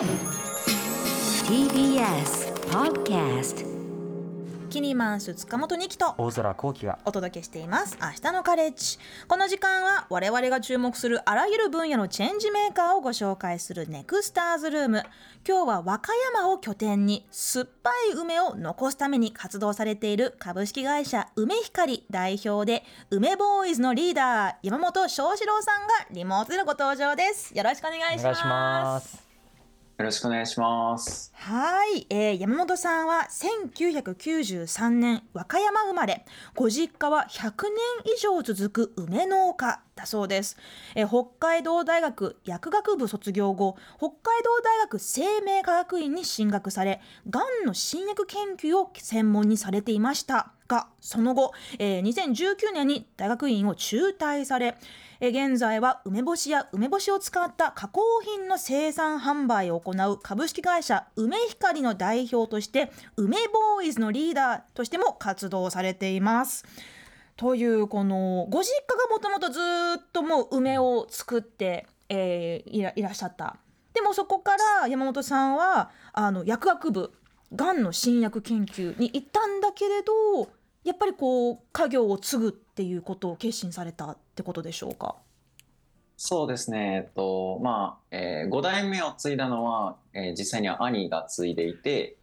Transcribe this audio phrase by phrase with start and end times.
[0.00, 0.08] TBS
[2.70, 3.66] Podcast
[4.70, 7.98] キニマンス塚本二木と大空幸輝がお届けしています。
[8.00, 8.96] 明日のカレッジ。
[9.28, 15.02] この時間は我々が注目するあらゆる分野のチェンジメーカーをご紹介するネクスターズルーム。
[15.46, 27.54] 今日は和歌山を拠点に酸っぱい梅を残すために活動されている株式会社梅光代表で梅ボーイズのリーダー山本翔志郎さんがリモートでのご登場です。
[27.54, 28.22] よろしくお願いします。
[28.22, 29.29] お願いします
[30.00, 31.30] よろしくお願いします。
[31.34, 36.24] はい、えー山本さんは1993年和歌山生まれ。
[36.54, 37.64] ご実家は100
[38.04, 40.56] 年以上続く梅農家だそうです、
[40.94, 50.54] えー北海道大学薬学部卒業後北海道大学生命科学院に進学されがんの新薬研究を専門にされていました。
[50.70, 54.76] がその後、えー2019年に大学院を中退され
[55.20, 66.64] えー現在は梅干しや梅干しを使った加工品の生産販売を行う株式会社梅光の代表として梅ボーイズのリーダーとしても活動されています。
[67.36, 69.60] というこのご実家がもともとず
[69.98, 73.56] っともう梅を作って、えーいらっしゃった。
[73.92, 77.12] でもそこから山本さんはあの薬学部
[77.54, 80.48] がんの新薬研究に行ったんだけれど
[80.84, 85.16] やっぱりこう家業を継ぐっていうことを決心されたってことでしょうか？
[86.16, 87.04] そうですね。
[87.06, 92.16] えっと、まあ、え5代目を継いだのは、えー実際には兄が継いでいて、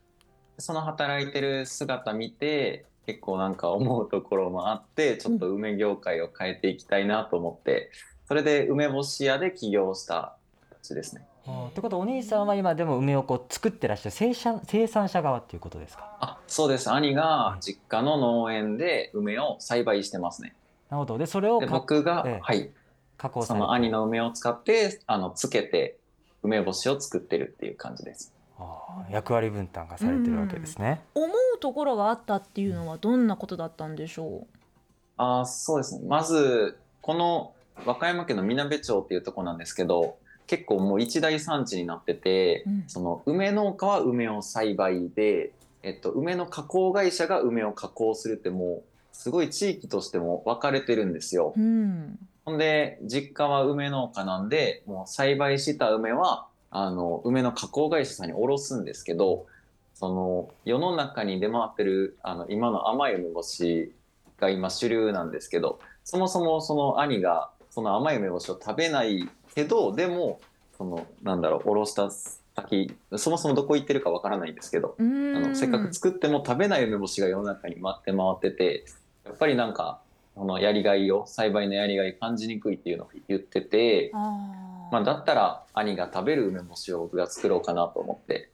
[0.59, 7.89] その働いてる姿見て、結構なんか思うところもあって、ちょっと梅業界を変えていきたいなと思って、
[8.27, 10.35] それで梅干し屋で起業した
[10.69, 11.25] 形ですね。
[11.69, 16.17] ってことはお兄さんは今でも梅をこう作ってらっしゃる生産生産者側っていうことですか？
[16.19, 16.91] あ、そうです。
[16.91, 20.55] 兄が実家の農園で梅を栽培してますね。
[20.89, 21.17] なるほど。
[21.17, 22.39] でそれをで、か僕が、ええ。
[22.41, 22.69] はい、
[23.17, 25.97] 加工その兄の梅を使って、あの、つけて、
[26.43, 28.33] 梅干しを作ってるっていう感じです。
[28.59, 34.47] あー役割分担がされてるわけですね、思うところがあったっていうのはどんなことだったんでしょ
[35.17, 36.07] あーそうですね。
[36.07, 37.53] まず、この
[37.85, 45.51] 和歌山県のみなべ町っていうところなんですけど、結構もう一大産地になってて、うんその梅農家は梅を栽培で、
[45.83, 51.53] えっと、梅の加工会社が梅を加工するってもう、すごい地域としても分かれてるんですよ。
[51.55, 51.61] う。
[51.61, 52.19] うん。
[52.45, 59.47] ほんで、実家は梅農家なんで、もう栽培した梅は、あの、梅の加工会社さんに卸すんですけど、
[59.93, 63.93] その、世の中に出回ってる、あの、今の甘い梅干し
[64.39, 70.41] が今主流なんですけど、そもそもその兄が、その甘い梅干しを食べないけど、でも、
[70.79, 72.09] その、なんだろう、卸した
[72.55, 78.85] 先、そもそもどこ行ってるかわからないんですけど、うあんのせっかく作っても食べない梅干しが世の中に回って回ってて
[79.25, 79.99] やっぱりなんか
[80.33, 88.49] このやりがいを栽培のやりがい感じにくいっていうのを言ってて、まあ、だったら兄が食べる梅干しを僕が作ろうかなと思って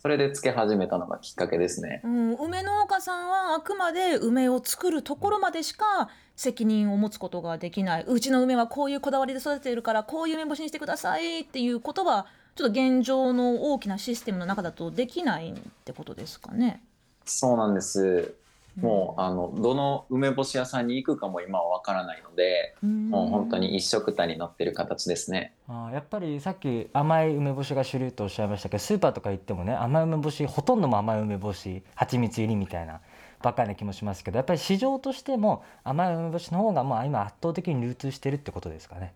[0.00, 2.02] それで漬け始めたのがきっかけですね。
[2.04, 8.04] うん、梅農家さんはあくまで梅を作るところまでしか責任を持つことができない。
[8.06, 16.82] うちの梅はこういうこだわりで育てているからこういう梅干しにしてくださいっていうことはちょっと現状の大きなシステムの中だとできないってことですかね。
[17.24, 18.34] そうなんです。
[18.80, 23.10] もうあのどの梅干し屋さんに行くかも今はわからないのでうん。
[23.10, 25.54] もう本当に一緒くたになってる形ですね。
[25.68, 33.00] あーやっぱりさっき甘い梅干しが主流とおっしゃいましたけどスーパーとか行ってもね甘い梅干しほとんども甘い梅干し蜂蜜入りみたいな
[33.44, 39.12] ばっかりな気もしますけどやっぱり市場としても甘い梅干しの方がまあ今圧倒的に流通してるってことですかね。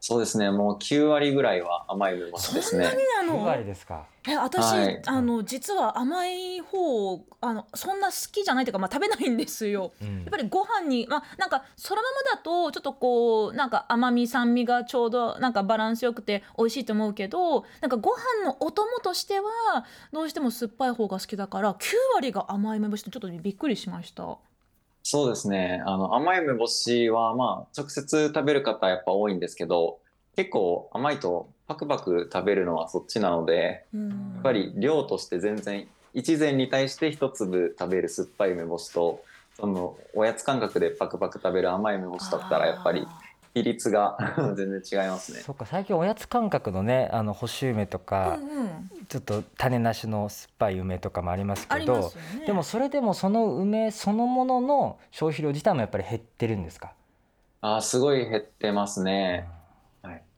[0.00, 3.28] そうですねもう9割ぐらいは甘い梅干しですねそんなに。
[3.28, 4.06] な9の割ですか。
[4.28, 9.92] え私、はいあの実は甘い方あのそんな好きじゃないというか、まあ、食べないんですよ。
[10.00, 21.78] うんやっぱりご飯にまあなんかそのままだとちょっとこうなんか甘み酸味がちょうどなんかバランスよくて美味しいと思うけどなんかご飯のお供としてはどうしても酸っぱい方が好きだから9
[22.14, 24.38] 割が甘い梅干しってちょっとびっくりしました。
[25.02, 25.82] そうですね。
[25.86, 29.98] あの、甘い梅干しは、まあ、直接食べる方やっぱ多いんですけど、
[30.36, 39.22] 結構甘いとパクパク食べるのはそっちなので、ややっぱり量として全然、一膳に対して一粒食べる酸っぱい梅干しと、
[39.54, 43.06] その、おやつ感覚でパクパク食べる甘い梅干しだったら、やっぱり
[43.54, 44.16] 比率が
[44.56, 45.40] 全然違いますね。
[45.40, 51.98] そっか最近おやつ感覚のねあの干し梅とか、うんうんちょっと種なしの酸っぱい梅とかもありますあけど
[52.38, 52.46] ね。
[52.46, 56.92] でもそれでもその梅そのものの消費量自体もやっぱり減ってるんですか、
[57.60, 59.48] あーすごい減ってますね。
[59.48, 59.59] はい。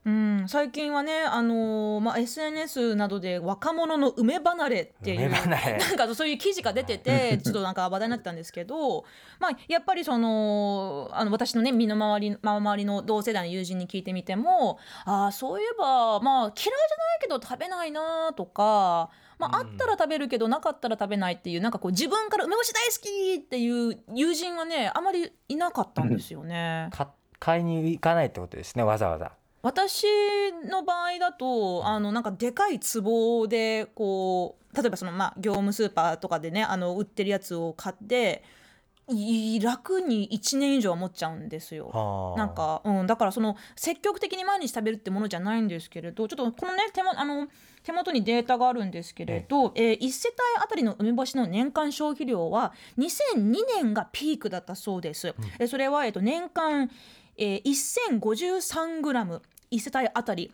[0.04, 9.04] うん、最近はね、あのーまあ、SNS などで若者の梅離れっていうなんかそういう記事が出ててちょっとなんか話題になってたんですけど、
[9.38, 16.74] まあ、やっぱりそのあの私のね身の回り周りの同世代の友人に聞いてみてもああそういえば、まあ、嫌いじゃな
[17.16, 19.10] いけど食べないなとか。
[19.38, 26.90] まあ、あったら食べるけどなかったら食べないっていうなんかこう自分から梅干し大好きっていう友人はねあまりいなかったんですよね。
[26.92, 27.10] か
[27.40, 29.32] 買いに行かないってことですねわざわざ
[29.62, 30.06] 私
[30.68, 38.42] の場合だとあのなんかでかい壺でこう例えばそのまあ業務スーパーとかでねあの売ってるやつを買って
[39.08, 41.88] い楽に1年以上は持っちゃうんですよ。
[41.88, 42.38] はあ。
[42.38, 47.48] なんか、うん、だからその積極的に毎日食べるってものじゃないんですけれどちょっとこのね手もあの
[47.82, 55.34] 手元にデータがあるんですけれど、えー1世帯あたりの梅干しの年間消費量は2002年がピークだったそうです。
[55.58, 56.90] えーそれは、えー、と年間、
[57.36, 60.52] えー、1053グラム1世帯あたり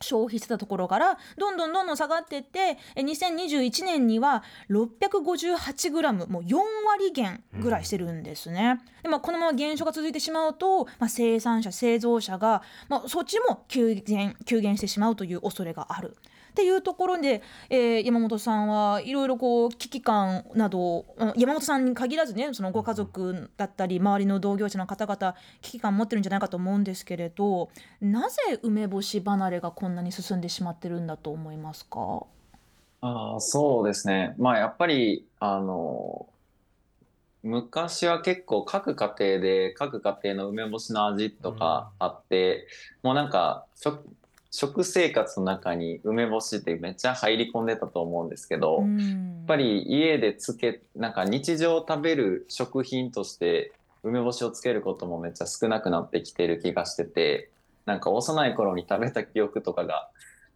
[0.00, 6.56] 消費してたところからどんどんどんどん下がっていって2021年には658グラムもう4
[6.86, 8.80] 割減ぐらいしてるんですね。
[9.02, 16.16] でまあ、このまま減少が続いてしまうと、まあ、生産者製造者が、まあ、そっちも急減急減してしまうという恐れがある。
[16.60, 17.40] っていうところで、
[17.70, 27.70] えー山本さんはいろいろこう危機感などうん山本さんに限らずねそのご家族だったり周りの同業者の方々危機感持ってるんじゃないかと思うんですけれど
[28.02, 32.24] なぜ梅干し離れがこんなに進んでしまってるんだと思いますか？
[33.02, 34.34] ああ、そうですね。
[34.36, 36.26] まあ、やっぱり、あの、
[37.42, 42.66] 昔は結構各家庭で各家庭の梅干しの味とかあって、
[43.02, 43.64] もうなんか
[44.50, 57.50] 食、食生活の中に梅干しってめっちゃ入り込んでたと思うんですけど、やっんぱり家でつけ、なんか日常食べる食品として梅干しをつけることもめっちゃ少なくなってきてる気がしてて、
[57.86, 60.08] なんか幼い頃に食べた記憶とかが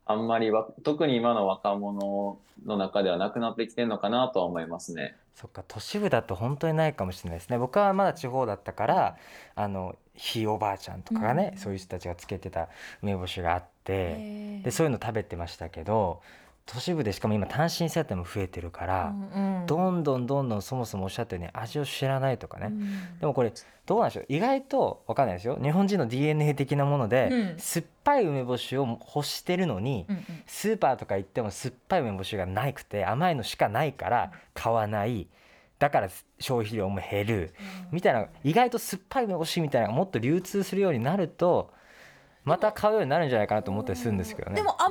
[0.07, 5.17] あんまりわ、 特に今の若者の中ではなくなってきてるのかなとは思いますね。
[5.35, 7.59] そっか都市部だと本当にないかもしれないですね。
[7.59, 9.17] 僕はまだ地方だったから
[9.57, 11.59] あのひいおばあちゃんとかがね、うん。
[11.59, 12.69] そういう人たちがつけてた
[13.03, 14.65] 梅干しがあってへー。
[14.65, 16.23] でそういうの食べてましたけど
[16.67, 19.67] 都市部でしかも今単身世帯も増えてるから、うんうん。
[19.67, 23.19] どんどんどんどんそもそもおっしゃったように味を知らないとかね、うん。
[23.19, 23.53] でもこれ
[23.85, 24.27] どうなんでしょう？
[24.31, 25.59] 意外と分かんないですよ。
[25.63, 27.59] 日本人の DNA 的なもので、うん。
[27.59, 30.25] 酸っぱい梅干しを欲してるのに、うんうん。
[30.47, 35.27] スーパーとか行っても酸っぱい梅干しがなくて甘いのしかないから買わない。
[35.79, 36.09] だから
[36.39, 37.55] 消費量も減る。
[37.93, 41.75] みたいな意外と酸っぱい梅干しみたいなのがもっと流通するようになると
[42.45, 44.57] また買うようになるんじゃないかなと思ったりするんですけどね。
[44.57, 44.91] でも甘い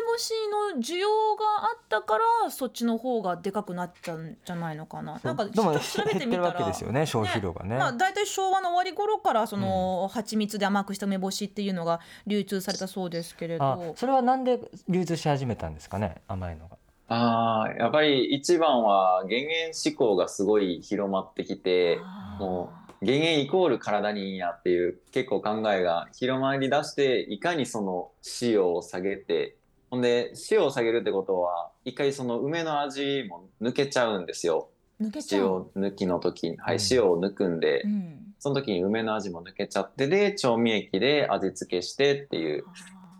[0.00, 0.32] 梅干し
[0.74, 5.20] の需要があったからそっちの方がでかくなっちゃうんじゃないのかな。
[5.22, 7.76] なんかでもちょっと調べて減ってるわみたらけですよね消費量がね。
[7.76, 16.76] まあ、大体昭和の終わり頃からその、蜂蜜で甘くした梅干しっていうのが流通されたそうですけれあどそれはなんで流通し始めたんですかね甘いのが。
[17.08, 21.98] ああ、やっぱり一番は減塩志向がすごい広まってきて、
[22.38, 28.10] もう減塩イコール体にいいんやっていう結構考えが広まりだして、いかにその
[28.40, 29.56] 塩を下げて、
[29.90, 34.70] ほんで塩を下げるってことは、一回その梅の味も抜けちゃうんですよ。
[35.00, 35.70] 抜けちゃ塩う。
[35.76, 36.56] 抜きの時に。
[36.56, 42.64] はい、うん塩を抜くんでう、んその時に梅の味も抜けちゃってで、調味液で味付けしてっていう。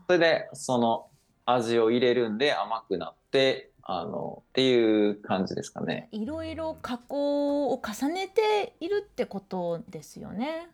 [0.06, 1.06] それで、その
[1.46, 6.08] 味を入れるんで甘くなって、あの、っていう感じですかね。
[6.10, 10.68] いろいろ加工を重ねているってことですよね。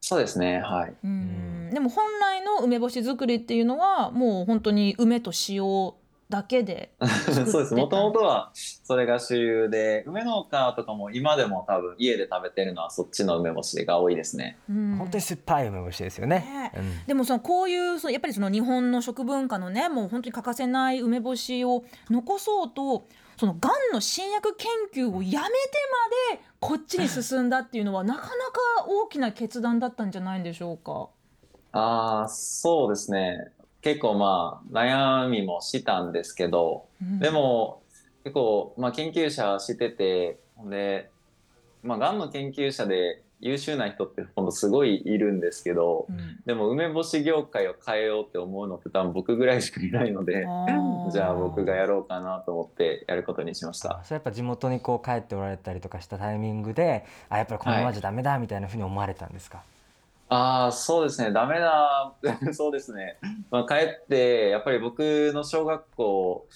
[0.00, 0.94] そうですね、はい。
[1.04, 5.92] うん、でも本来の梅干し作りっていうのはもう本当に梅と塩
[6.32, 6.94] だけで
[7.46, 7.74] そうです。
[7.74, 14.56] もともとはそれが主流で、梅農家とかも今でも多分家で食べてるのはそっちの梅干しが多いですね。
[14.68, 16.38] うん本当に酸っぱい梅干しですよね。
[16.38, 23.04] ねうんでもそのこういうそのやっぱりその日本の食文化のねもう本当に欠かせない梅干しを残そうと
[23.36, 25.32] そのがんの新薬研究をやめて
[26.30, 28.32] までこっちに進んだっていうのはなかなか
[28.86, 31.08] 大きな決断だったんじゃないんでしょうか。
[31.72, 33.52] ああ、そうですね。
[33.82, 37.18] 結構まあ悩みもしたんですけど、うん。
[37.18, 37.82] でも
[38.24, 41.10] 結構まあ研究者してて、で、
[41.82, 46.40] まあがんの研究者で優秀な人ってほんとすごいいるんですけど、うん。
[46.46, 50.46] でも梅干し業界を変えようって思うのって多分僕ぐらいしかいないので、
[51.10, 54.00] じゃあ僕がやろうかなと思ってやることにしました。
[54.04, 59.64] それやっぱ地元にこう帰っておられたりとかしたタイミングであやっぱりこのままじゃダメだみたいなふうに思われたんですか、
[60.32, 61.30] ああ、そうですね。
[61.30, 62.14] ダメだ。
[62.52, 63.18] そうですね。
[63.50, 65.00] まあ、帰って、やっぱり僕
[65.34, 66.46] の小学校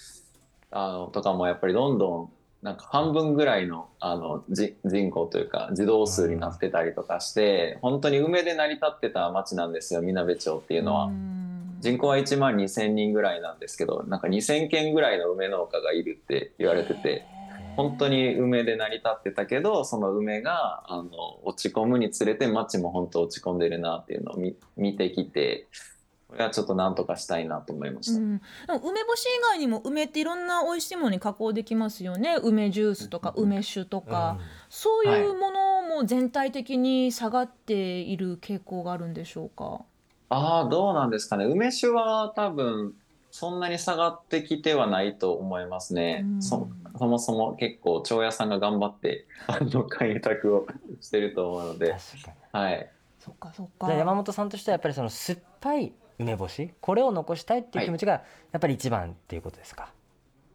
[0.71, 11.05] あのとかもやっぱりどんどんなんか半分ぐらいのあのじ人口というか児童数になってたりとかして、本当に梅で成り立ってた町なんですよ、みなべ町っていうのは。
[11.05, 11.37] うん
[11.79, 17.27] 人口は1万2,000人ぐらいなんですけどなんか2,000軒ぐらいの梅農家がいるって言われてて
[17.77, 21.11] 本当に梅で成り立ってたけどその梅があの
[21.45, 25.69] 落ち込むにつれて町も本当落ち込んでるなっていうのを見見てきて
[26.29, 28.19] これはちょっとなんとかしたいなと思いました。
[28.19, 32.37] うん、でも梅干し以外にも梅っていろんな美味しいものに加工できますよね。
[32.43, 39.83] 梅ジュースとか梅酒とか、そういうものも全体的に下がっている傾向があるんでしょうか？
[40.29, 41.45] ああどうなんですかね。
[41.45, 42.95] 梅酒は多分
[43.31, 46.25] そんなに下がってきてはないと思いますね。
[46.25, 46.43] うん。
[46.43, 50.67] そそもそも結構長屋さんが頑張って あの開拓を
[51.01, 51.95] してると思うので、
[52.53, 53.87] はい、そっかそっか。
[53.87, 58.23] じゃあ山本さんとしてはやっぱりその酸っぱい梅干しこれを残したいっていう気持ちがや
[58.59, 59.93] っぱり一番っていうことですか、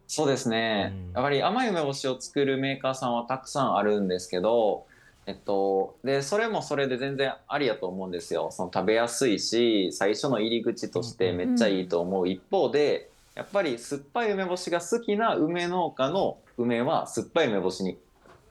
[0.06, 1.12] そうですね、うん。
[1.14, 4.86] やっぱり甘い梅干しを作るメーカーさんはたくさんあるんですけど、
[5.26, 8.50] えっと、でそれもそれで全然ありやと思うんですよ。
[8.50, 12.28] その食べやすいし最初の入り口としてめっちゃいいと思う。
[12.28, 17.98] 一方でやっぱり酸っぱい梅干しが好きな梅農家の梅は酸っぱい梅干しに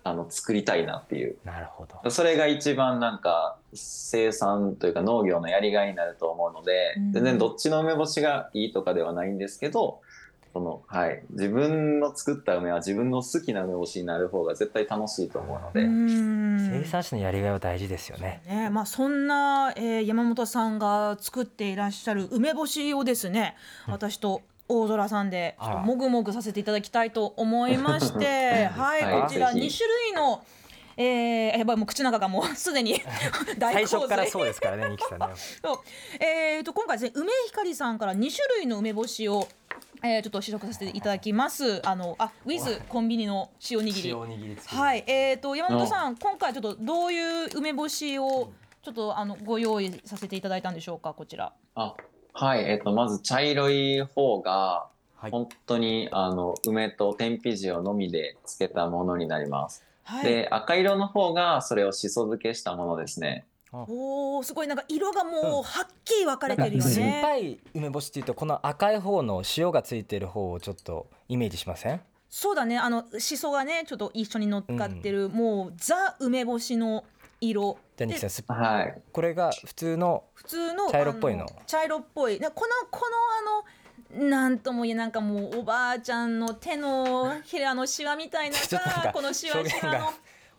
[0.04, 1.38] あの作りたいなっていう。
[1.44, 2.10] なるほど。
[2.10, 7.12] それが一番なんか生産というか農業のやりがいになると思うので、うん。
[7.14, 10.02] 全然どっちの梅干しがいいとかではないんですけど
[10.54, 16.82] その、はい、自分の作った梅は自分の好きな梅干しになる方が絶対楽しいと思うので、うん。
[16.82, 18.42] 生産者のやりがいは大事ですよね。
[18.48, 18.70] ね。
[18.70, 23.56] まあ、そんな、えー山本さんが作っていらっしゃる梅干しをですね、
[23.88, 24.42] 私と
[24.72, 29.68] 大空さんでもぐもぐさせていただきたいと思いまして、 はい、はいこちらぜひ。
[29.68, 30.44] 2種類の、
[30.96, 33.02] えー、やばいもう口の中がもう すでに
[33.60, 35.28] 大最洪水初からそうですからねニキさんね。
[35.62, 35.78] そう。
[36.24, 39.48] えー、と今回ですね梅光さんから2種類の梅干しを、
[40.04, 41.86] えー、ちょっと試食させていただきます。
[41.86, 44.10] あのあウィズコンビニの塩握り。
[44.10, 48.52] 塩握り付きはい、えー、と山本さん、今回ちょっとどういう梅干しを
[48.82, 51.54] ちょっとあのご用意させていただいたんでしょうか、こちら。
[51.76, 51.96] あ
[52.34, 59.84] はい、えっとまず茶色い方がはい本当にあの梅と天日塩のみで漬けたものになります。
[60.04, 60.26] はい。
[60.26, 63.46] で赤色の方がそれをしそ漬けしたものですね。
[63.72, 67.20] おお、すごいなんか色がもうはっきり分かれてるよ酸っね。
[67.22, 72.02] ぱい梅干しっていうとこの赤い方の塩がついてる方をちょっとイメージしません？
[72.30, 77.04] そうだね、あのしそがね、ちょっと一緒に乗っかってる、もうザ梅干しの
[77.42, 77.78] 色。
[77.98, 79.02] ですっぱはい。
[79.12, 82.40] これが普通の普通の茶色っぽいのあ茶色っぽい。
[82.40, 83.66] ね、このこのあの。
[84.14, 88.82] なんとも言えなんかもうおばあちゃんの手のひらのシワみたいなさ
[89.14, 90.14] このシワシワの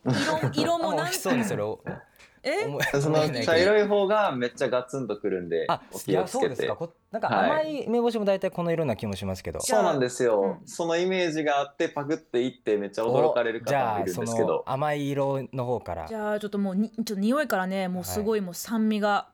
[0.04, 1.78] 表色色もなん そうにそれを
[2.42, 2.66] え？
[3.00, 6.40] その茶い色い方がめっちゃガツンとくるんであおいや気をつけて。
[6.40, 6.76] そうですか。
[6.76, 7.50] こなんかはい。
[7.50, 9.60] 甘い梅干しも大体この色な気もしますけど。
[9.60, 10.64] じゃあそうなんですよ、う。
[10.64, 10.66] ん。
[10.66, 14.62] そのイメージがあってパクっていってめっちゃ驚かれるじゃ方もいるんあそのですけど。
[14.66, 16.06] 甘い色の方から。
[16.06, 19.28] じゃあちょっともうにちょっと匂いからねもうすごいもう酸味が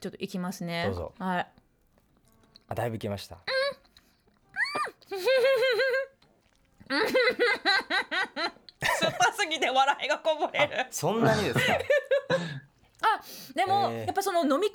[0.00, 0.84] ちょっといきますね。
[0.86, 1.12] どうぞ。
[1.18, 1.46] はい。
[2.68, 3.38] あだいぶいけました。
[9.00, 10.86] 酸っぱすぎて笑いがこぼれる。
[10.90, 11.22] そん。
[11.22, 11.78] なにですかあ
[13.54, 14.06] でも、えー。
[14.06, 14.70] やっぱその飲み込んだ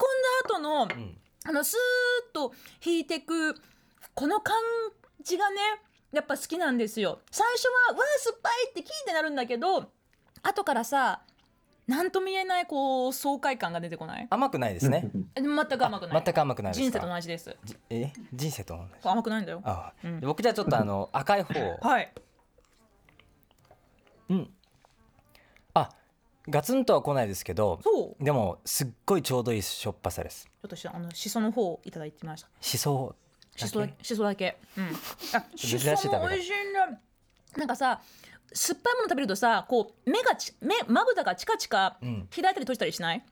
[0.45, 1.17] 後のうん。
[1.45, 2.53] あのスーッと
[2.86, 3.55] 引いてく
[4.13, 4.55] この感
[5.22, 5.57] じがね
[6.13, 7.19] やっぱ好きなんですよ。
[7.31, 9.89] 最初はうわ酸っぱいって聞いてなるんだけど
[10.41, 11.22] 後からさ
[11.86, 14.27] なんとも言えないこう爽快感が出てこない？
[14.29, 15.12] 甘くないですね。
[15.36, 16.24] 全く甘くない。
[16.24, 16.83] 全く甘くないですか？
[16.83, 17.57] 人生と同じです。
[17.65, 18.13] じえ？
[18.31, 19.62] 人生と同じ甘くないんだよ。
[19.65, 20.19] あ、うん。
[20.22, 22.13] 僕じゃあちょっとあの赤い方はい。
[24.29, 24.39] うん。
[24.43, 24.62] あ
[26.50, 33.15] ガツンとは来ないですけどそうでもすっごいちょうどいいしょっぱさですちょっとしあのしその方をいただいてみましたしそ
[33.55, 34.57] しそだけしそだけ。
[34.77, 34.85] うん。
[35.33, 36.89] あ、しそも美味しいんだ。
[37.57, 38.01] なんかさ、
[38.51, 43.23] 酸っぱいもの食べるとさ、こう目がち目まぶたがチカチカうん開いたり閉じたりしない？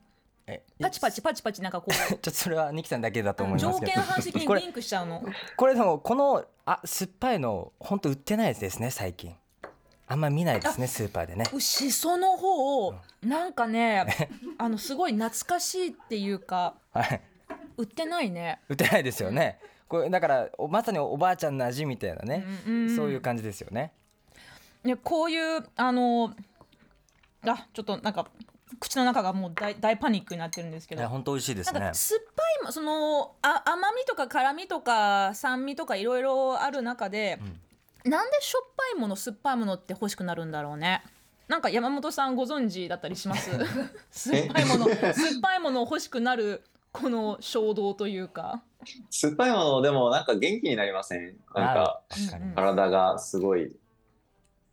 [0.48, 5.24] えパチパチパチパチなんかこ ちょっとそれはニキさんだけだと思ういますけど条件反射的これにリンクしちゃうの。
[5.58, 9.36] これでもこのあ酸っぱいの本当売ってないですね最近
[10.12, 11.46] あんま見ないですねスーパーでね。
[11.60, 14.06] しその方をなんかね、
[14.58, 17.22] あのすごい懐かしいっていうかはい。
[17.78, 18.60] 売ってないね。
[18.68, 19.60] 売ってないですよね。
[19.88, 23.94] これだからおまさにおばあちゃんの味みたいなね、うんうんそういう感じですよね。
[24.84, 26.34] ねこういうあの
[27.46, 28.28] あちょっとなんか
[28.80, 31.02] 口の中がもう大大パニックになってるんですけど。
[31.02, 31.10] いや。
[31.10, 31.80] 本当美味しいですね。
[31.80, 37.40] なんか酸っぱいもそのあ甘みとか辛みとか酸味とかいろいろある中で、
[38.06, 41.04] なんでしょっぱいもの酸っぱいものって欲しくなるんだろうね。
[41.48, 43.52] なんか山本さんご存知だったりします？
[44.12, 48.62] 酸っぱいもの 酸っぱいもの欲しくなるこの衝動というか。
[49.12, 51.36] 酸っぱいものでもなんか元気になりません？
[51.54, 52.02] なんか
[52.56, 53.72] 体がすごい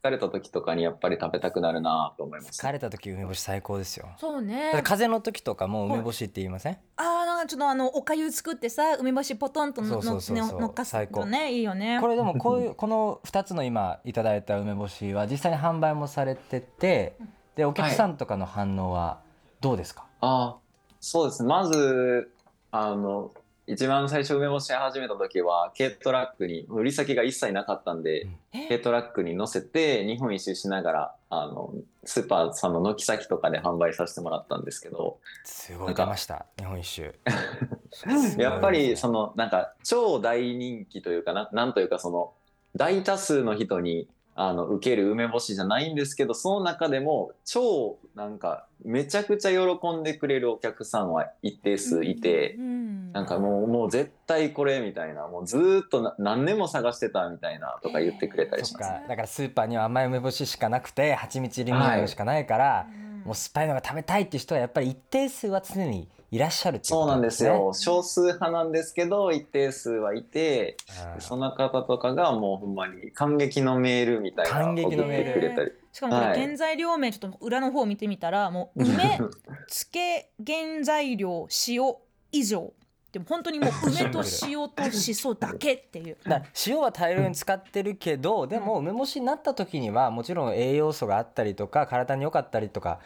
[0.08, 2.60] 疲れた時とかにやっぱり食べたくなるなと思います。
[2.60, 4.08] 疲れた時梅干し最高ですよ。
[4.18, 4.70] そうね。
[4.82, 6.78] 風邪の時とかも梅干しって言いません？
[6.96, 10.36] あーなあちょっとあのおかゆ作ってさ梅干しポトンとのそうそうそう。
[10.36, 17.16] そうの乗っかす最高のねいいよねこれでもこういうこの2つの今いただいた梅干しは実際に販売もされてて
[17.54, 19.20] でお客さんとかの反応は
[19.60, 20.56] どうですか、あ
[21.00, 22.30] そうですねまず
[22.70, 23.32] あの
[23.68, 28.66] 一番最初梅干し始めた時は軽トラックに売り先が一切なかったんで、え？
[28.66, 35.18] 軽トラックに乗せて日本一周しながらあのスーパーさんの軒先とかで販売させてもらったんですけど。
[35.44, 37.14] すごい出ました日本一周。
[38.38, 42.32] やっぱりそのなんか超大人気というかななんというかその
[42.74, 52.54] 大多数の人にあの受ける梅干しじゃないんですけどその中でも超なんかめちゃくちゃ喜んでくれるお客さんは一定数いて。
[52.58, 58.88] うんなんかもうもう絶対これみたいなもうずーっとな何年も探してたみたいなとか言ってくれたりします。
[58.88, 59.02] か。
[59.08, 63.22] だからスーパーには甘い梅干ししかなくて蜂蜜入りのしかないから、うん。
[63.24, 67.72] もう酸っぱいのが食べたいっていう人はやっぱり一定数は常にいらっしゃるっていうことそうなんですよ。
[67.74, 70.76] 少数派なんですけど一定数はいて
[71.14, 71.20] うん。
[71.20, 76.40] その方とかがもうほんまに感激のメールみたいな感激のメール送ってくれたりしかもこれはい。
[76.40, 79.18] 原材料名ちょっと裏の方を見てみたらもう 梅
[79.66, 81.94] 漬け原材料塩
[82.30, 82.72] 以上。
[83.10, 86.16] でも本当にもう 梅と塩としそだけっていう。
[86.24, 93.00] だ塩は大量に使ってるけどでも梅干しになった時にはもちろん栄養素があったりとか体に良かったりとか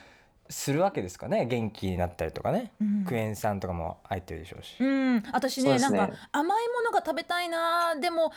[0.50, 1.46] するわけですかね。
[1.46, 3.04] 元気になったりとかね、うん。
[3.06, 5.22] クエン酸とかも入ってるでしょうし、うん。
[5.32, 5.78] 私ねね。
[5.78, 8.32] なんか甘いものが食べたいなでも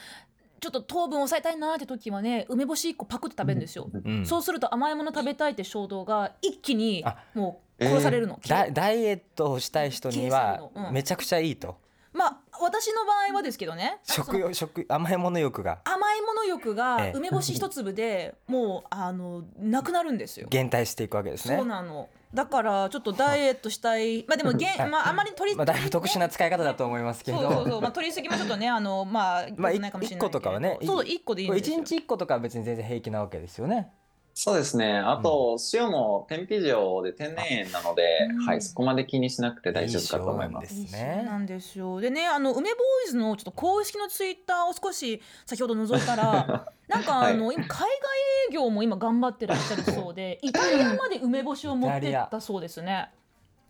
[0.59, 4.25] ちょっと糖分抑えたいなって時はね梅干し1個パクって食べるんですよ、うん。
[4.25, 11.77] そうすると甘いもの食べたいって衝動が一気にあもう殺されるの、ダダイエットをしたい人にはめちゃくちゃいいと、
[12.13, 13.99] まあ私の場合はですけどね。
[14.03, 15.79] 食欲食甘いもの欲が。
[15.83, 17.17] 甘いもの欲がええ。
[17.17, 20.47] 梅干し一粒でもうあのなくなるんですよ。
[20.49, 21.57] 減退していくわけですね。
[21.57, 22.07] そうなの。
[22.35, 24.25] だからちょっとダイエットしたい。
[24.29, 27.81] まあでもげんまああまり取り、まあ、だいぶ特殊な使い方だと思いますけどそうそうそう。
[27.81, 31.77] まあ取りすぎもちょっとねあのまあまあ良くないかもしれないけれど一個とかはねそう一個でいいんですよ。
[31.77, 33.91] 一日一個とかは別に全然平気なわけですよね。
[34.37, 34.97] そうですね。
[34.97, 38.45] あと塩も天日塩で天然塩なので、うん。
[38.45, 40.75] はい、そこまで気にしなくて大丈夫かと思いまいいす。
[40.75, 41.13] 塩ですね。
[41.19, 42.01] そうなんですよ。
[42.01, 47.87] でねあの梅ボーイズのちょっと公式のツイッターを少し先ほど覗いたら なんかあの、今海外
[48.49, 53.11] 営業も今頑張ってらっしゃるそうでイタリアまで梅干しを持ってったそうですね。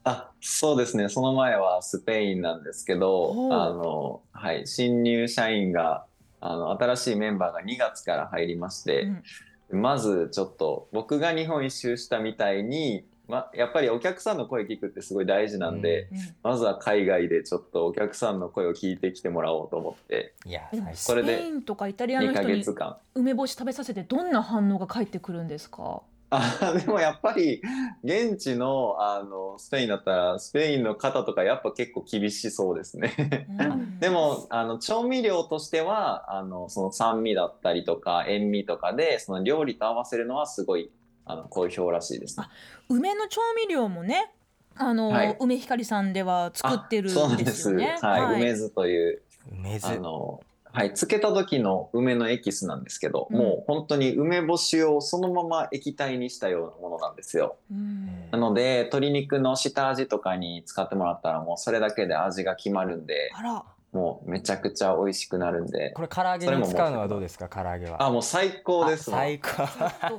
[0.04, 1.10] あそうですね。
[1.10, 6.06] その前はスペインなんですけどあの、はい、新入社員が
[6.42, 9.24] あの新しいメンバーが2月から入りまして、うん
[9.72, 16.18] まずちょっと僕が日本一周したみたいに、ま、やっぱりお客さんの声聞くってすごい大事なんで、うん。
[16.44, 20.36] まずは海外でちょっとお客さんの声を聞いてきてもらおうと思って。
[20.46, 20.62] いや
[20.94, 22.98] それでペインとかイタリアの2ヶ人に月間。
[23.16, 26.04] 梅干し食べさせてどんな反応が返ってくるんですか？
[26.38, 27.62] あでもやっぱり
[28.04, 33.48] 現地のあのスペインだったらスペインの方とかやっぱ結構厳しそうですね。
[33.60, 40.92] うんでもあの調味料としてはあのその酸味だったりとか塩味とかでその料理と合わせるのはすごい
[41.26, 42.48] あの好評らしいですね。
[42.90, 44.32] 梅の調味料もね、
[44.76, 47.98] あの、はい梅ひかりさんでは作ってるあそうんなんでですすよね。
[48.02, 49.22] はい、梅酢という
[49.52, 50.42] 梅酢あの、
[50.76, 53.38] はい、漬けた時の梅のエキスなんですけど、うん。
[53.38, 57.56] もう本当に梅干しをそのまま液体にしたようなものなんですよ。
[57.72, 58.30] うん。
[58.32, 65.92] なので鶏肉の下味とかに使ってもらったらもうそれだけで味が決まるんであら、もうめちゃくちゃ美味しくなるんで。
[65.92, 68.04] これ唐揚げに使うのはどうですか唐揚げは？
[68.04, 69.68] あもう最高です最高。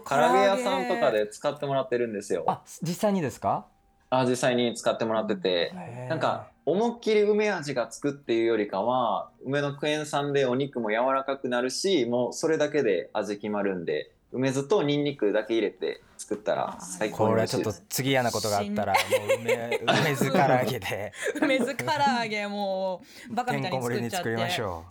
[0.08, 2.44] 唐揚げ屋さんとかで使ってもらってるんですよ。
[2.46, 3.66] あ実際にですか？
[4.08, 5.72] あ実際に使ってもらってて。
[6.08, 21.12] なんか思いっきり梅味がつくっていうよりかは梅のクエン酸でお肉も柔らかくなるしもうそれだけで味決まるんで梅酢とニンニクだけ入れて作ったら最高にこれちょっと次嫌なことがあったらもう梅梅酢唐揚げで。
[21.40, 24.34] 梅酢唐揚げもうバカみたいに作っちゃって、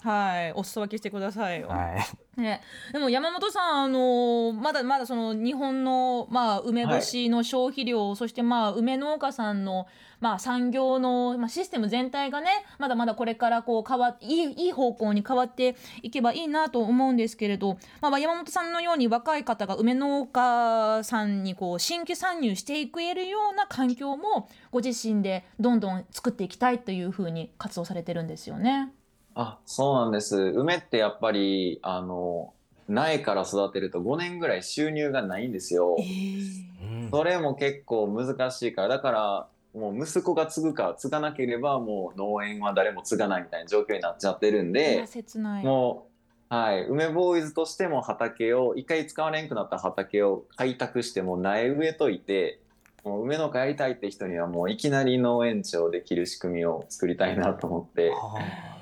[0.08, 1.68] はい、お裾分けしてくださいよ。
[1.68, 1.96] は
[2.38, 2.42] い。
[2.42, 2.62] ね、
[2.92, 9.88] でも山本さん、あのまだまだその日本の、まあ、梅干しの消費量、そして、まあ、梅農家さんの、
[10.20, 28.91] まあ、産業の、まあ、システム全体がねまだまだこれからこう変わいいいい方向に変わっていけばいいなと思うんですけれど、まあ、山本さんのように若い方が梅農家さんにこう新規参入していくえるような環境もご自身でどんどん作っていきたいというふうに活動されてるんですよね。
[29.36, 32.54] あそうなんです梅ってやっぱりあの
[32.88, 35.95] 苗から育てると5年ぐらい収入がないんですよ。
[35.97, 45.65] うんそれも結構難しいからだからもう息子が継ぐか継がなければもう農園は誰も継がないみたいな状況になっちゃってるんいでや切ない。
[45.65, 46.14] もう、
[46.63, 52.60] はい、梅ボーイズとしても畑を一回使われんくなった畑を開拓しても苗植えといて
[53.04, 58.13] もう梅農家やりたいって人にはもういきなり農園長できる仕組みを作りたいなと思って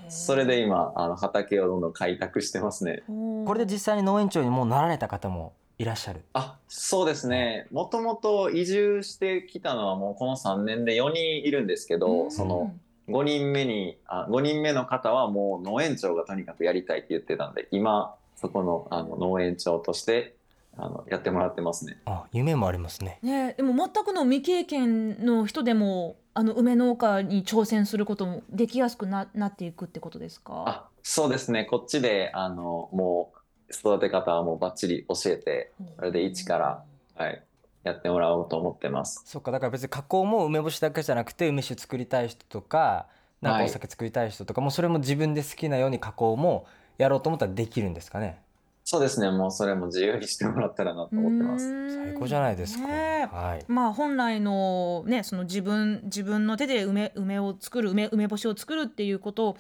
[0.08, 3.04] それで今あの畑をどんどん開拓してますね。
[3.08, 6.22] ここれで実際に農園長にもうなられた方もいらっしゃる。
[6.34, 7.68] あそうですね。
[7.72, 12.74] もともと移住してきたのはもうこの3年で4人いるんですけど、その
[13.10, 20.36] 5人目にあ5人目の方はもう農園長がとにかくやりたいって言ってたんで今そこのあの農園長として
[20.78, 22.00] あのやってもらってますね。
[22.06, 23.20] あ夢もありますね。
[23.22, 30.64] ね、でも全くの未経験の人でもあの梅農家に挑戦することもできやすくななっていくってことですか？
[30.66, 31.66] あそうですね。
[31.66, 33.34] こっちであのも
[33.70, 36.84] う育て方はもうバッチリ教えてそれで一から、
[37.16, 37.44] はい、
[37.84, 39.24] やってもらおうと思ってます。
[39.26, 43.08] そっかだから別に加工も梅干しだけじゃなくて梅酒作りたい人とか
[43.42, 43.66] なんかはい。
[43.66, 46.66] お酒作りたい人とか、もうそれも自分で好きなように加工も
[46.98, 48.40] やろうと思ったらできるんですかね？
[48.86, 49.32] そうですね。
[49.32, 51.96] もうそれも自由にしてもらったらなと思ってます。
[51.96, 53.66] 最高じゃないですか、ねはい。
[53.68, 59.58] まあ本来のねその自分自分の手で梅梅を作る梅梅干しを作るっていうことを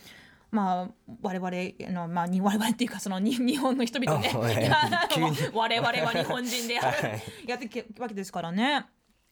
[0.53, 0.87] まあ
[1.23, 4.29] 我々のまあに我々っていうかそのに日本の人々ね。
[5.51, 6.87] 我々は日本人でやる。
[7.09, 7.21] はい。
[7.47, 8.85] やってきわけですからね。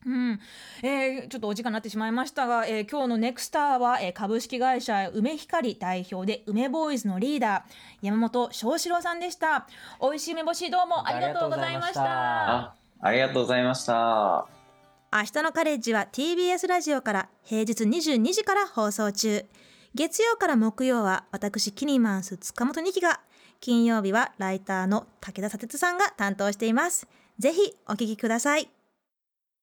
[0.04, 0.40] うん。
[0.82, 9.68] えーちょっとお時間になってしまいましたが、えー今日のネクスターは、えー株式会社梅光代表で梅ボーイズのリーダー山本翔志郎さんでした。
[10.02, 12.02] 美味しい梅干しどうもありがとうございました。
[12.04, 14.48] あありがとうございました。
[15.14, 19.46] 明日のカレッジは TBS ラジオから平日22時から放送中
[19.94, 23.20] 月曜から木曜は私キニマンス塚本二希が
[23.60, 27.08] 金曜日はライターの武田砂鉄さんが担当しています。
[27.38, 28.70] ぜひお聞きください。